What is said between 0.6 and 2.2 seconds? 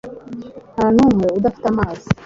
nta n'umwe udafite amazi.”